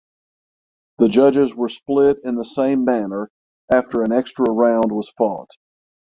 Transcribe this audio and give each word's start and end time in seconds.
The 0.97 1.09
judges 1.09 1.53
were 1.55 1.69
split 1.69 2.17
in 2.23 2.33
the 2.33 2.43
same 2.43 2.83
manner 2.85 3.29
after 3.71 4.01
an 4.01 4.11
extra 4.11 4.45
round 4.51 4.91
was 4.91 5.13
fought. 5.15 5.51